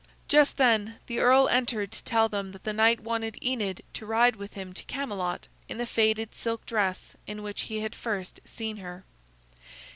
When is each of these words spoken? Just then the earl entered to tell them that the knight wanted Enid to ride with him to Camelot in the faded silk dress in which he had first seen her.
Just 0.27 0.57
then 0.57 0.97
the 1.05 1.19
earl 1.19 1.47
entered 1.49 1.91
to 1.91 2.03
tell 2.03 2.27
them 2.27 2.53
that 2.53 2.63
the 2.63 2.73
knight 2.73 3.01
wanted 3.01 3.37
Enid 3.39 3.83
to 3.93 4.03
ride 4.07 4.35
with 4.35 4.53
him 4.53 4.73
to 4.73 4.83
Camelot 4.85 5.47
in 5.69 5.77
the 5.77 5.85
faded 5.85 6.33
silk 6.33 6.65
dress 6.65 7.15
in 7.27 7.43
which 7.43 7.61
he 7.69 7.81
had 7.81 7.93
first 7.93 8.39
seen 8.43 8.77
her. 8.77 9.03